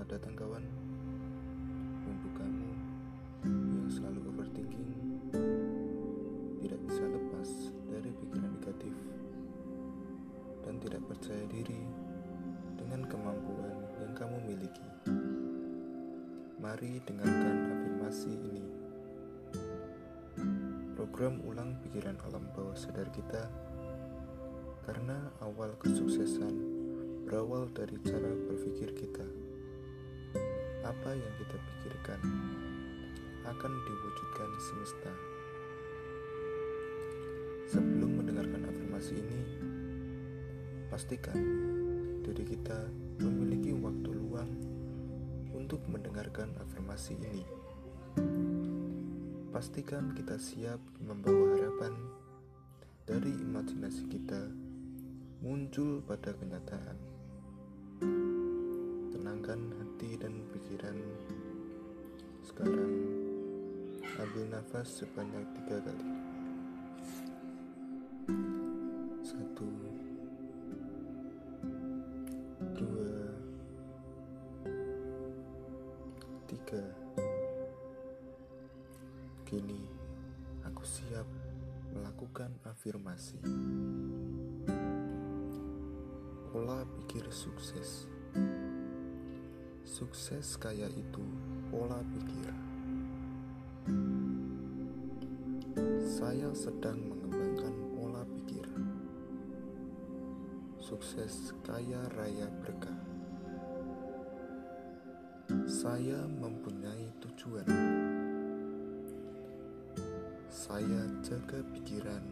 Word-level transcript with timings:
Selamat 0.00 0.16
datang 0.16 0.32
kawan. 0.32 0.64
Untuk 2.08 2.32
kamu 2.32 2.68
yang 3.44 3.92
selalu 3.92 4.32
overthinking 4.32 4.88
Tidak 6.56 6.80
bisa 6.88 7.04
lepas 7.04 7.68
dari 7.84 8.08
pikiran 8.08 8.48
negatif 8.48 8.96
Dan 10.64 10.80
tidak 10.80 11.04
percaya 11.04 11.44
diri 11.52 11.84
dengan 12.80 13.04
kemampuan 13.12 13.76
yang 14.00 14.16
kamu 14.16 14.40
miliki. 14.48 14.88
Mari 16.64 17.04
dengarkan 17.04 17.56
afirmasi 17.68 18.40
ini. 18.40 18.64
Program 20.96 21.44
ulang 21.44 21.76
pikiran 21.84 22.16
alam 22.24 22.48
bawah 22.56 22.72
sadar 22.72 23.12
kita 23.12 23.52
Karena 24.88 25.28
awal 25.44 25.76
kesuksesan 25.76 26.80
berawal 27.28 27.68
dari 27.76 28.00
cara 28.00 28.32
berpikir 28.48 28.79
apa 30.90 31.14
yang 31.14 31.34
kita 31.38 31.54
pikirkan 31.54 32.18
akan 33.46 33.72
diwujudkan 33.86 34.50
semesta. 34.58 35.12
Sebelum 37.70 38.18
mendengarkan 38.18 38.66
afirmasi 38.66 39.22
ini, 39.22 39.40
pastikan 40.90 41.38
diri 42.26 42.42
kita 42.42 42.90
memiliki 43.22 43.70
waktu 43.70 44.10
luang 44.10 44.50
untuk 45.54 45.78
mendengarkan 45.86 46.58
afirmasi 46.58 47.14
ini. 47.22 47.46
Pastikan 49.54 50.10
kita 50.18 50.42
siap 50.42 50.82
membawa 50.98 51.54
harapan 51.54 51.94
dari 53.06 53.30
imajinasi 53.30 54.10
kita 54.10 54.42
muncul 55.38 56.02
pada 56.02 56.34
kenyataan. 56.34 56.98
Tenangkan 59.14 59.79
dan. 60.80 60.96
Sekarang 62.40 62.92
ambil 64.16 64.44
nafas 64.48 65.04
sebanyak 65.04 65.44
tiga 65.60 65.76
kali. 65.84 66.08
Satu, 69.20 69.68
dua, 72.80 73.16
tiga. 76.48 76.84
Kini 79.44 79.82
aku 80.64 80.82
siap 80.86 81.28
melakukan 81.92 82.56
afirmasi. 82.64 83.36
Pola 86.50 86.82
pikir 86.98 87.28
sukses. 87.28 88.08
Sukses 89.90 90.54
kaya 90.54 90.86
itu 90.86 91.18
pola 91.66 91.98
pikir. 92.14 92.54
Saya 96.06 96.46
sedang 96.54 97.10
mengembangkan 97.10 97.74
pola 97.98 98.22
pikir. 98.22 98.70
Sukses 100.78 101.50
kaya 101.66 102.06
raya 102.14 102.46
berkah. 102.62 103.02
Saya 105.66 106.22
mempunyai 106.38 107.10
tujuan. 107.26 107.66
Saya 110.46 111.02
jaga 111.26 111.66
pikiran 111.74 112.22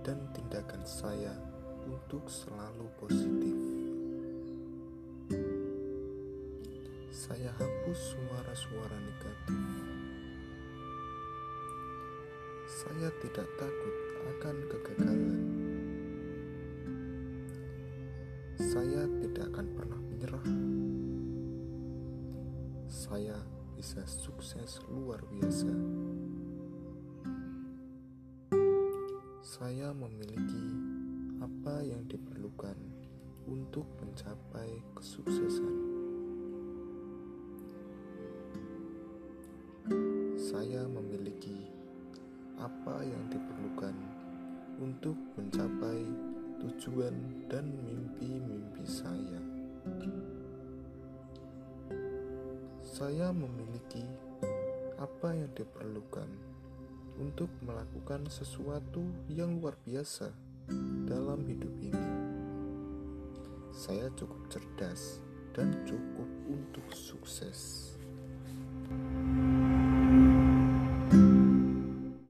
dan 0.00 0.16
tindakan 0.32 0.80
saya 0.88 1.36
untuk 1.84 2.24
selalu 2.32 2.88
positif. 2.96 3.51
Saya 7.12 7.52
hapus 7.60 8.16
suara-suara 8.16 8.96
negatif. 8.96 9.60
Saya 12.64 13.12
tidak 13.20 13.44
takut 13.60 13.96
akan 14.32 14.56
kegagalan. 14.64 15.44
Saya 18.56 19.04
tidak 19.20 19.44
akan 19.52 19.66
pernah 19.76 20.00
menyerah. 20.08 20.46
Saya 22.88 23.36
bisa 23.76 24.00
sukses 24.08 24.80
luar 24.88 25.20
biasa. 25.28 25.68
Saya 29.44 29.92
memiliki 29.92 30.64
apa 31.44 31.84
yang 31.84 32.08
diperlukan 32.08 32.80
untuk 33.44 33.84
mencapai 34.00 34.80
kesuksesan. 34.96 36.01
Saya 40.52 40.84
memiliki 40.84 41.64
apa 42.60 43.00
yang 43.00 43.24
diperlukan 43.32 43.96
untuk 44.84 45.16
mencapai 45.40 46.04
tujuan 46.60 47.16
dan 47.48 47.72
mimpi-mimpi 47.80 48.84
saya. 48.84 49.40
Saya 52.84 53.32
memiliki 53.32 54.04
apa 55.00 55.32
yang 55.32 55.48
diperlukan 55.56 56.28
untuk 57.16 57.48
melakukan 57.64 58.28
sesuatu 58.28 59.00
yang 59.32 59.56
luar 59.56 59.80
biasa 59.88 60.36
dalam 61.08 61.48
hidup 61.48 61.72
ini. 61.80 62.08
Saya 63.72 64.12
cukup 64.20 64.52
cerdas 64.52 65.16
dan 65.56 65.72
cukup 65.88 66.28
untuk 66.44 66.84
sukses. 66.92 67.81